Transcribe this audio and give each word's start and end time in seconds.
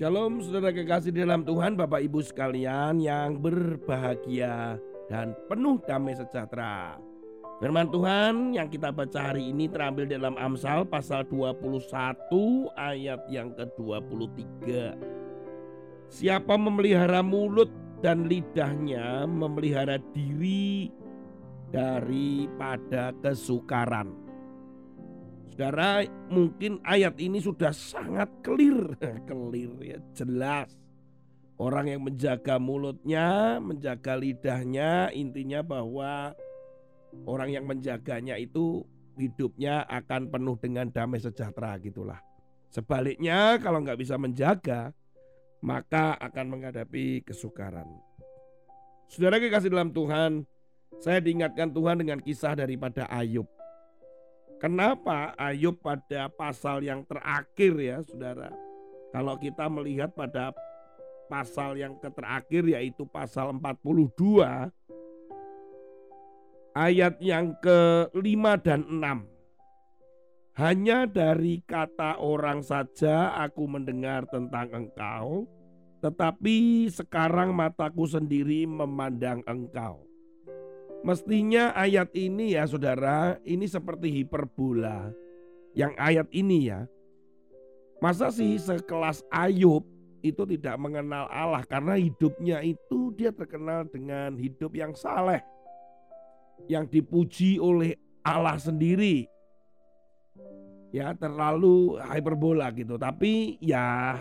Shalom 0.00 0.40
saudara 0.40 0.72
kekasih 0.72 1.12
di 1.12 1.20
dalam 1.20 1.44
Tuhan 1.44 1.76
Bapak 1.76 2.00
Ibu 2.00 2.24
sekalian 2.24 3.04
yang 3.04 3.36
berbahagia 3.36 4.80
dan 5.12 5.36
penuh 5.44 5.76
damai 5.84 6.16
sejahtera. 6.16 6.96
Firman 7.60 7.92
Tuhan 7.92 8.56
yang 8.56 8.72
kita 8.72 8.96
baca 8.96 9.28
hari 9.28 9.52
ini 9.52 9.68
terambil 9.68 10.08
dalam 10.08 10.40
Amsal 10.40 10.88
pasal 10.88 11.28
21 11.28 11.92
ayat 12.80 13.20
yang 13.28 13.52
ke-23. 13.52 14.96
Siapa 16.08 16.56
memelihara 16.56 17.20
mulut 17.20 17.68
dan 18.00 18.24
lidahnya 18.24 19.28
memelihara 19.28 20.00
diri 20.16 20.88
daripada 21.76 23.12
kesukaran. 23.20 24.29
Saudara, 25.50 26.06
mungkin 26.30 26.78
ayat 26.86 27.18
ini 27.18 27.42
sudah 27.42 27.74
sangat 27.74 28.30
clear, 28.40 28.94
clear 29.28 29.72
ya, 29.82 29.98
jelas. 30.14 30.70
Orang 31.60 31.92
yang 31.92 32.00
menjaga 32.00 32.56
mulutnya, 32.56 33.60
menjaga 33.60 34.16
lidahnya, 34.16 35.12
intinya 35.12 35.60
bahwa 35.60 36.32
orang 37.28 37.52
yang 37.52 37.68
menjaganya 37.68 38.40
itu 38.40 38.80
hidupnya 39.20 39.84
akan 39.84 40.32
penuh 40.32 40.56
dengan 40.56 40.88
damai 40.88 41.20
sejahtera 41.20 41.76
gitulah. 41.76 42.16
Sebaliknya 42.72 43.60
kalau 43.60 43.84
nggak 43.84 44.00
bisa 44.00 44.16
menjaga, 44.16 44.96
maka 45.60 46.16
akan 46.16 46.46
menghadapi 46.56 47.26
kesukaran. 47.28 47.86
Saudara 49.10 49.36
kekasih 49.36 49.74
dalam 49.74 49.92
Tuhan, 49.92 50.48
saya 51.02 51.20
diingatkan 51.20 51.74
Tuhan 51.74 52.00
dengan 52.00 52.18
kisah 52.24 52.56
daripada 52.56 53.04
Ayub. 53.12 53.59
Kenapa 54.60 55.32
Ayub 55.40 55.80
pada 55.80 56.28
pasal 56.28 56.84
yang 56.84 57.00
terakhir 57.08 57.72
ya 57.80 58.04
saudara. 58.04 58.52
Kalau 59.08 59.40
kita 59.40 59.72
melihat 59.72 60.12
pada 60.12 60.52
pasal 61.32 61.80
yang 61.80 61.96
terakhir 61.96 62.68
yaitu 62.68 63.08
pasal 63.08 63.56
42 63.56 64.68
ayat 66.76 67.16
yang 67.24 67.56
ke-5 67.64 68.44
dan 68.60 68.84
6. 68.84 70.60
Hanya 70.60 71.08
dari 71.08 71.64
kata 71.64 72.20
orang 72.20 72.60
saja 72.60 73.32
aku 73.40 73.64
mendengar 73.64 74.28
tentang 74.28 74.68
engkau, 74.76 75.48
tetapi 76.04 76.84
sekarang 76.92 77.56
mataku 77.56 78.04
sendiri 78.04 78.68
memandang 78.68 79.40
engkau. 79.48 80.09
Mestinya 81.00 81.72
ayat 81.72 82.12
ini 82.12 82.52
ya 82.52 82.68
saudara, 82.68 83.40
ini 83.48 83.64
seperti 83.64 84.20
hiperbola. 84.20 85.08
Yang 85.72 85.92
ayat 85.96 86.28
ini 86.28 86.68
ya. 86.68 86.84
Masa 88.04 88.28
sih 88.28 88.60
sekelas 88.60 89.24
Ayub 89.32 89.84
itu 90.20 90.44
tidak 90.44 90.76
mengenal 90.76 91.24
Allah 91.32 91.64
karena 91.64 91.96
hidupnya 91.96 92.60
itu 92.60 93.12
dia 93.16 93.32
terkenal 93.32 93.88
dengan 93.88 94.36
hidup 94.36 94.76
yang 94.76 94.92
saleh. 94.92 95.40
Yang 96.68 97.00
dipuji 97.00 97.56
oleh 97.56 97.96
Allah 98.20 98.60
sendiri. 98.60 99.24
Ya 100.92 101.16
terlalu 101.16 101.96
hiperbola 101.96 102.68
gitu. 102.76 103.00
Tapi 103.00 103.56
ya 103.64 104.20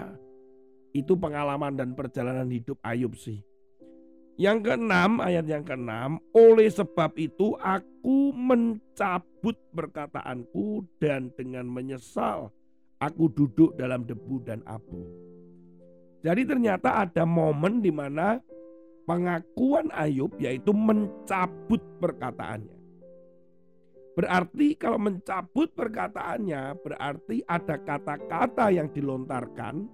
itu 0.96 1.12
pengalaman 1.20 1.76
dan 1.76 1.92
perjalanan 1.92 2.48
hidup 2.48 2.80
Ayub 2.88 3.20
sih. 3.20 3.49
Yang 4.40 4.72
keenam, 4.72 5.20
ayat 5.20 5.52
yang 5.52 5.68
keenam, 5.68 6.16
oleh 6.32 6.72
sebab 6.72 7.12
itu 7.20 7.60
aku 7.60 8.32
mencabut 8.32 9.60
perkataanku 9.76 10.88
dan 10.96 11.28
dengan 11.36 11.68
menyesal 11.68 12.48
aku 13.04 13.28
duduk 13.36 13.76
dalam 13.76 14.08
debu 14.08 14.40
dan 14.48 14.64
abu. 14.64 15.04
Jadi 16.24 16.48
ternyata 16.48 17.04
ada 17.04 17.28
momen 17.28 17.84
di 17.84 17.92
mana 17.92 18.40
pengakuan 19.04 19.92
Ayub 19.92 20.32
yaitu 20.40 20.72
mencabut 20.72 21.84
perkataannya. 22.00 22.80
Berarti 24.16 24.76
kalau 24.80 25.04
mencabut 25.04 25.72
perkataannya 25.76 26.80
berarti 26.80 27.44
ada 27.44 27.76
kata-kata 27.76 28.72
yang 28.72 28.88
dilontarkan 28.92 29.88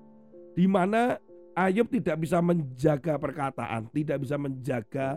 di 0.54 0.66
mana 0.70 1.18
Ayub 1.56 1.88
tidak 1.88 2.20
bisa 2.20 2.44
menjaga 2.44 3.16
perkataan, 3.16 3.88
tidak 3.96 4.20
bisa 4.20 4.36
menjaga 4.36 5.16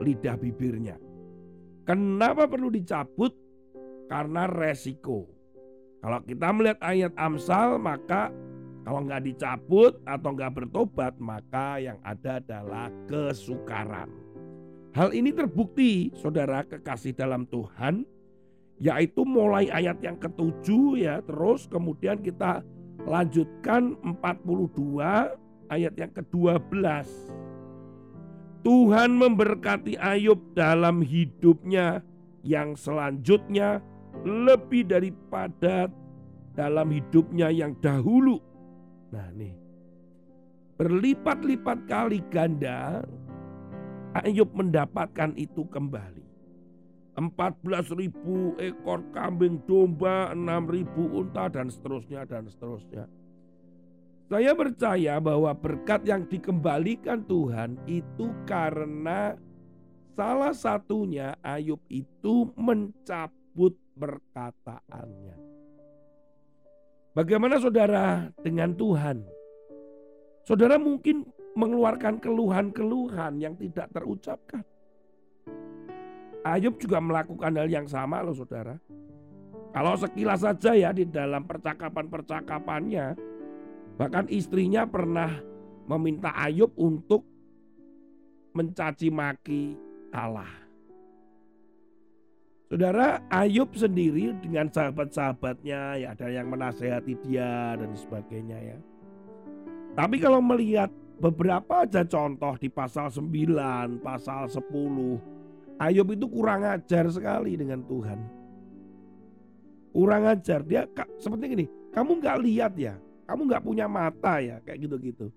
lidah 0.00 0.40
bibirnya. 0.40 0.96
Kenapa 1.84 2.48
perlu 2.48 2.72
dicabut? 2.72 3.36
Karena 4.08 4.48
resiko. 4.48 5.28
Kalau 6.00 6.24
kita 6.24 6.48
melihat 6.56 6.80
ayat 6.80 7.12
Amsal, 7.20 7.76
maka 7.76 8.32
kalau 8.88 9.04
nggak 9.04 9.28
dicabut 9.28 10.00
atau 10.08 10.32
nggak 10.32 10.56
bertobat, 10.56 11.12
maka 11.20 11.76
yang 11.76 12.00
ada 12.00 12.40
adalah 12.40 12.88
kesukaran. 13.04 14.08
Hal 14.96 15.12
ini 15.12 15.36
terbukti, 15.36 16.08
saudara 16.16 16.64
kekasih 16.64 17.12
dalam 17.12 17.44
Tuhan, 17.44 18.08
yaitu 18.80 19.28
mulai 19.28 19.68
ayat 19.68 20.00
yang 20.00 20.16
ketujuh 20.16 20.96
ya, 20.96 21.20
terus 21.28 21.68
kemudian 21.68 22.24
kita 22.24 22.64
lanjutkan 23.04 24.00
42 24.00 25.47
ayat 25.68 25.94
yang 25.96 26.12
ke-12. 26.12 27.06
Tuhan 28.66 29.10
memberkati 29.16 29.96
Ayub 29.96 30.52
dalam 30.52 31.00
hidupnya 31.00 32.02
yang 32.42 32.74
selanjutnya 32.74 33.80
lebih 34.26 34.88
daripada 34.88 35.86
dalam 36.58 36.90
hidupnya 36.90 37.54
yang 37.54 37.78
dahulu. 37.78 38.42
Nah 39.14 39.30
nih, 39.32 39.54
berlipat-lipat 40.76 41.78
kali 41.86 42.18
ganda 42.28 43.06
Ayub 44.18 44.50
mendapatkan 44.52 45.32
itu 45.38 45.62
kembali. 45.70 46.26
14 47.18 47.98
ribu 47.98 48.54
ekor 48.62 49.02
kambing 49.10 49.58
domba, 49.66 50.30
6 50.30 50.70
ribu 50.70 51.02
unta 51.18 51.50
dan 51.50 51.66
seterusnya 51.66 52.22
dan 52.26 52.46
seterusnya. 52.46 53.10
Saya 54.28 54.52
percaya 54.52 55.16
bahwa 55.24 55.56
berkat 55.56 56.04
yang 56.04 56.28
dikembalikan 56.28 57.24
Tuhan 57.24 57.80
itu 57.88 58.28
karena 58.44 59.32
salah 60.12 60.52
satunya 60.52 61.32
Ayub 61.40 61.80
itu 61.88 62.52
mencabut 62.52 63.72
perkataannya. 63.96 65.36
Bagaimana 67.16 67.56
saudara 67.56 68.28
dengan 68.44 68.76
Tuhan? 68.76 69.24
Saudara 70.44 70.76
mungkin 70.76 71.24
mengeluarkan 71.56 72.20
keluhan-keluhan 72.20 73.40
yang 73.40 73.56
tidak 73.56 73.88
terucapkan. 73.96 74.60
Ayub 76.44 76.76
juga 76.76 77.00
melakukan 77.00 77.56
hal 77.56 77.68
yang 77.72 77.88
sama 77.88 78.20
loh 78.20 78.36
saudara. 78.36 78.76
Kalau 79.72 79.96
sekilas 79.96 80.44
saja 80.44 80.76
ya 80.76 80.92
di 80.92 81.08
dalam 81.08 81.48
percakapan-percakapannya 81.48 83.37
Bahkan 83.98 84.30
istrinya 84.30 84.86
pernah 84.86 85.42
meminta 85.90 86.30
Ayub 86.38 86.70
untuk 86.78 87.26
mencaci 88.54 89.10
maki 89.10 89.74
Allah. 90.14 90.46
Saudara 92.70 93.18
Ayub 93.26 93.74
sendiri 93.74 94.38
dengan 94.38 94.70
sahabat-sahabatnya 94.70 95.98
ya 95.98 96.14
ada 96.14 96.30
yang 96.30 96.46
menasehati 96.46 97.18
dia 97.26 97.74
dan 97.74 97.90
sebagainya 97.98 98.58
ya. 98.60 98.78
Tapi 99.98 100.22
kalau 100.22 100.38
melihat 100.38 100.94
beberapa 101.18 101.82
aja 101.82 102.06
contoh 102.06 102.54
di 102.54 102.70
pasal 102.70 103.10
9, 103.10 103.98
pasal 103.98 104.46
10, 104.46 104.62
Ayub 105.82 106.06
itu 106.14 106.26
kurang 106.30 106.62
ajar 106.62 107.10
sekali 107.10 107.58
dengan 107.58 107.82
Tuhan. 107.82 108.20
Kurang 109.90 110.22
ajar 110.30 110.62
dia 110.62 110.86
seperti 111.18 111.44
ini, 111.50 111.66
kamu 111.90 112.22
nggak 112.22 112.38
lihat 112.46 112.72
ya 112.78 112.94
kamu 113.28 113.40
nggak 113.44 113.64
punya 113.64 113.84
mata 113.84 114.40
ya 114.40 114.56
kayak 114.64 114.88
gitu-gitu. 114.88 115.28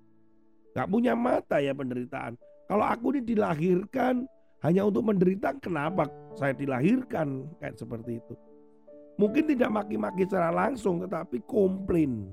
Nggak 0.71 0.88
punya 0.88 1.13
mata 1.13 1.59
ya 1.59 1.75
penderitaan. 1.75 2.39
Kalau 2.71 2.88
aku 2.88 3.11
ini 3.19 3.35
dilahirkan 3.35 4.23
hanya 4.63 4.88
untuk 4.88 5.03
menderita, 5.03 5.51
kenapa 5.59 6.07
saya 6.39 6.55
dilahirkan 6.55 7.51
kayak 7.59 7.75
seperti 7.75 8.23
itu? 8.23 8.33
Mungkin 9.19 9.43
tidak 9.51 9.69
maki-maki 9.75 10.23
secara 10.23 10.55
langsung, 10.55 11.03
tetapi 11.03 11.43
komplain, 11.43 12.31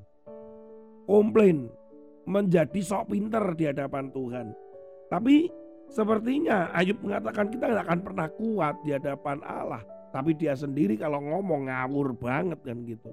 komplain 1.10 1.66
menjadi 2.22 2.78
sok 2.78 3.10
pinter 3.10 3.42
di 3.58 3.66
hadapan 3.66 4.14
Tuhan. 4.14 4.46
Tapi 5.10 5.50
sepertinya 5.90 6.70
Ayub 6.70 7.02
mengatakan 7.02 7.50
kita 7.50 7.66
nggak 7.66 7.84
akan 7.88 8.00
pernah 8.06 8.28
kuat 8.30 8.76
di 8.86 8.94
hadapan 8.94 9.42
Allah. 9.42 9.82
Tapi 10.14 10.38
dia 10.38 10.54
sendiri 10.54 10.94
kalau 10.94 11.18
ngomong 11.18 11.66
ngawur 11.66 12.14
banget 12.14 12.60
kan 12.62 12.78
gitu. 12.86 13.10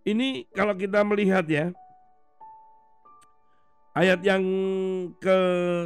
Ini 0.00 0.48
kalau 0.56 0.72
kita 0.72 1.04
melihat 1.04 1.44
ya 1.44 1.68
ayat 3.92 4.24
yang 4.24 4.42
ke 5.20 5.38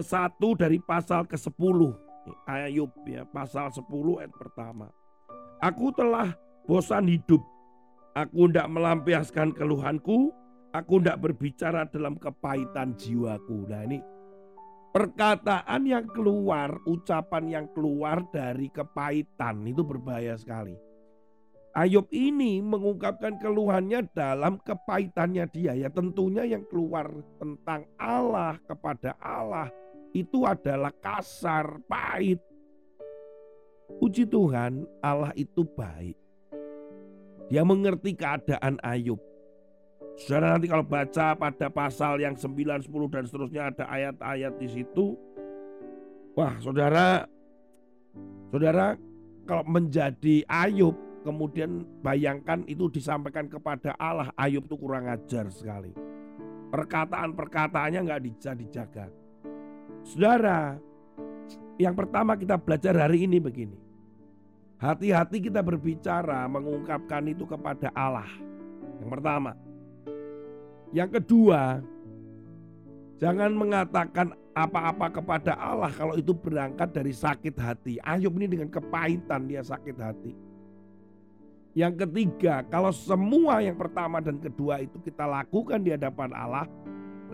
satu 0.07 0.55
dari 0.55 0.79
pasal 0.79 1.27
ke 1.27 1.35
sepuluh 1.35 1.99
Ayub 2.47 2.95
ya 3.05 3.27
pasal 3.27 3.75
sepuluh 3.75 4.23
ayat 4.23 4.33
pertama. 4.39 4.89
Aku 5.61 5.91
telah 5.93 6.33
bosan 6.65 7.11
hidup. 7.11 7.43
Aku 8.15 8.47
tidak 8.49 8.71
melampiaskan 8.71 9.53
keluhanku. 9.53 10.31
Aku 10.73 11.03
tidak 11.03 11.21
berbicara 11.21 11.87
dalam 11.87 12.15
kepahitan 12.15 12.95
jiwaku. 12.95 13.67
Nah 13.67 13.83
ini 13.87 13.99
perkataan 14.95 15.83
yang 15.87 16.07
keluar, 16.11 16.71
ucapan 16.87 17.45
yang 17.51 17.67
keluar 17.75 18.23
dari 18.31 18.71
kepahitan 18.71 19.67
itu 19.67 19.83
berbahaya 19.83 20.39
sekali. 20.39 20.79
Ayub 21.75 22.07
ini 22.15 22.63
mengungkapkan 22.63 23.35
keluhannya 23.43 24.07
dalam 24.15 24.63
kepahitannya 24.63 25.43
dia. 25.51 25.75
Ya 25.75 25.91
tentunya 25.91 26.47
yang 26.47 26.63
keluar 26.71 27.11
tentang 27.43 27.83
Allah 27.99 28.63
kepada 28.63 29.19
Allah 29.19 29.75
itu 30.15 30.47
adalah 30.47 30.95
kasar, 31.03 31.83
pahit. 31.91 32.39
Puji 33.99 34.31
Tuhan 34.31 34.87
Allah 35.03 35.35
itu 35.35 35.67
baik. 35.67 36.15
Dia 37.51 37.67
mengerti 37.67 38.15
keadaan 38.15 38.79
Ayub. 38.79 39.19
Saudara 40.15 40.55
nanti 40.55 40.71
kalau 40.71 40.87
baca 40.87 41.35
pada 41.35 41.67
pasal 41.75 42.23
yang 42.23 42.39
9, 42.39 42.87
10 42.87 43.11
dan 43.11 43.27
seterusnya 43.27 43.63
ada 43.75 43.85
ayat-ayat 43.91 44.55
di 44.63 44.69
situ. 44.71 45.19
Wah 46.39 46.55
saudara, 46.63 47.27
saudara 48.55 48.95
kalau 49.43 49.67
menjadi 49.67 50.47
Ayub 50.47 51.04
kemudian 51.25 51.89
bayangkan 52.05 52.61
itu 52.69 52.93
disampaikan 52.93 53.49
kepada 53.49 53.97
Allah 53.97 54.29
Ayub 54.37 54.69
itu 54.69 54.77
kurang 54.77 55.09
ajar 55.09 55.49
sekali. 55.49 55.97
Perkataan-perkataannya 56.69 58.01
nggak 58.05 58.23
dijaga. 58.61 59.09
Saudara, 60.05 60.77
yang 61.81 61.97
pertama 61.97 62.37
kita 62.37 62.61
belajar 62.61 62.93
hari 62.95 63.25
ini 63.25 63.41
begini. 63.41 63.79
Hati-hati 64.77 65.41
kita 65.49 65.65
berbicara 65.65 66.45
mengungkapkan 66.45 67.25
itu 67.25 67.49
kepada 67.49 67.89
Allah. 67.97 68.29
Yang 69.01 69.11
pertama, 69.17 69.57
yang 70.93 71.09
kedua, 71.09 71.81
jangan 73.17 73.51
mengatakan 73.57 74.37
apa-apa 74.55 75.11
kepada 75.11 75.59
Allah 75.59 75.91
kalau 75.91 76.15
itu 76.15 76.31
berangkat 76.31 76.95
dari 76.95 77.11
sakit 77.11 77.55
hati. 77.59 77.95
Ayub 78.05 78.35
ini 78.39 78.47
dengan 78.47 78.69
kepahitan 78.69 79.49
dia 79.49 79.65
sakit 79.65 79.97
hati. 79.99 80.54
Yang 81.75 82.07
ketiga, 82.07 82.63
kalau 82.71 82.95
semua 82.95 83.59
yang 83.59 83.75
pertama 83.75 84.23
dan 84.23 84.39
kedua 84.39 84.79
itu 84.79 84.95
kita 85.03 85.27
lakukan 85.27 85.83
di 85.83 85.91
hadapan 85.91 86.31
Allah, 86.31 86.71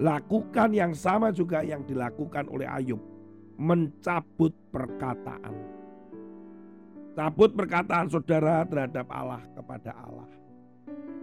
lakukan 0.01 0.73
yang 0.73 0.97
sama 0.97 1.29
juga 1.29 1.61
yang 1.61 1.85
dilakukan 1.85 2.49
oleh 2.49 2.65
Ayub, 2.65 2.97
mencabut 3.61 4.57
perkataan. 4.73 5.53
Cabut 7.13 7.53
perkataan 7.53 8.09
saudara 8.09 8.65
terhadap 8.65 9.13
Allah 9.13 9.45
kepada 9.53 9.93
Allah. 9.93 10.31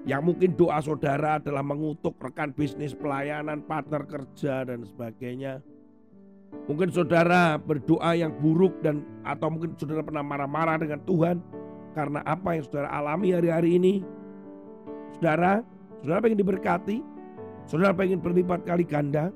Yang 0.06 0.22
mungkin 0.22 0.50
doa 0.54 0.78
saudara 0.78 1.42
adalah 1.42 1.66
mengutuk 1.66 2.22
rekan 2.22 2.54
bisnis, 2.54 2.94
pelayanan, 2.94 3.66
partner 3.66 4.06
kerja 4.06 4.62
dan 4.62 4.86
sebagainya. 4.86 5.66
Mungkin 6.70 6.94
saudara 6.94 7.58
berdoa 7.58 8.14
yang 8.14 8.32
buruk 8.38 8.78
dan 8.86 9.02
atau 9.26 9.50
mungkin 9.50 9.74
saudara 9.74 10.06
pernah 10.06 10.22
marah-marah 10.22 10.78
dengan 10.80 11.02
Tuhan 11.02 11.57
karena 11.98 12.22
apa 12.22 12.54
yang 12.54 12.64
saudara 12.70 12.94
alami 12.94 13.34
hari-hari 13.34 13.82
ini. 13.82 13.94
Saudara, 15.18 15.66
saudara 16.06 16.22
pengen 16.22 16.38
diberkati, 16.46 17.02
saudara 17.66 17.98
pengen 17.98 18.22
berlipat 18.22 18.62
kali 18.70 18.86
ganda, 18.86 19.34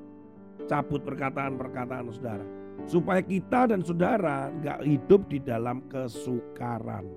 cabut 0.70 1.02
perkataan-perkataan 1.02 2.06
saudara. 2.14 2.46
Supaya 2.86 3.26
kita 3.26 3.74
dan 3.74 3.82
saudara 3.82 4.54
nggak 4.54 4.86
hidup 4.86 5.26
di 5.26 5.42
dalam 5.42 5.82
kesukaran. 5.90 7.10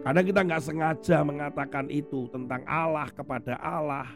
Kadang 0.00 0.24
kita 0.24 0.40
nggak 0.40 0.64
sengaja 0.64 1.18
mengatakan 1.20 1.92
itu 1.92 2.24
tentang 2.32 2.64
Allah 2.64 3.12
kepada 3.12 3.60
Allah. 3.60 4.08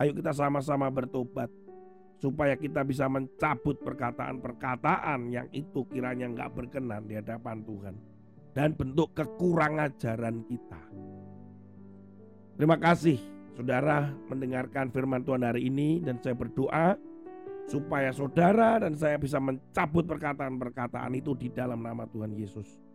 Ayo 0.00 0.16
kita 0.16 0.32
sama-sama 0.32 0.88
bertobat 0.88 1.52
supaya 2.16 2.56
kita 2.56 2.80
bisa 2.88 3.04
mencabut 3.04 3.76
perkataan-perkataan 3.84 5.28
yang 5.28 5.48
itu 5.52 5.84
kiranya 5.92 6.24
nggak 6.32 6.52
berkenan 6.56 7.04
di 7.04 7.20
hadapan 7.20 7.60
Tuhan 7.64 7.96
dan 8.54 8.74
bentuk 8.74 9.14
kekurangajaran 9.14 10.42
kita. 10.46 10.82
Terima 12.58 12.76
kasih 12.76 13.18
saudara 13.56 14.12
mendengarkan 14.28 14.92
firman 14.92 15.24
Tuhan 15.24 15.46
hari 15.46 15.70
ini 15.70 16.04
dan 16.04 16.20
saya 16.20 16.36
berdoa 16.36 16.98
supaya 17.70 18.10
saudara 18.10 18.82
dan 18.82 18.98
saya 18.98 19.16
bisa 19.16 19.38
mencabut 19.38 20.04
perkataan-perkataan 20.04 21.14
itu 21.14 21.32
di 21.38 21.48
dalam 21.54 21.80
nama 21.80 22.04
Tuhan 22.10 22.34
Yesus 22.34 22.90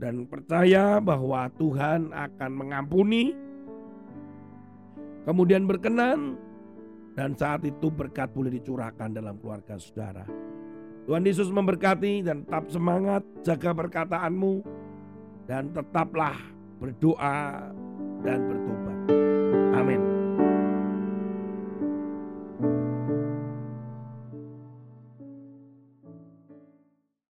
dan 0.00 0.24
percaya 0.24 0.96
bahwa 0.96 1.52
Tuhan 1.60 2.16
akan 2.16 2.50
mengampuni, 2.56 3.36
kemudian 5.28 5.68
berkenan, 5.68 6.40
dan 7.12 7.36
saat 7.36 7.68
itu 7.68 7.92
berkat 7.92 8.32
boleh 8.32 8.48
dicurahkan 8.56 9.12
dalam 9.12 9.36
keluarga 9.36 9.76
saudara. 9.76 10.24
Tuhan 11.08 11.24
Yesus 11.24 11.48
memberkati 11.48 12.22
dan 12.24 12.44
tetap 12.44 12.68
semangat, 12.68 13.22
jaga 13.42 13.70
perkataanmu, 13.72 14.62
dan 15.48 15.72
tetaplah 15.72 16.36
berdoa 16.78 17.70
dan 18.22 18.38
bertobat. 18.46 18.89